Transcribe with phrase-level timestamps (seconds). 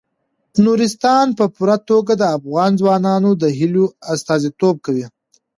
[0.63, 5.05] نورستان په پوره توګه د افغان ځوانانو د هیلو استازیتوب کوي.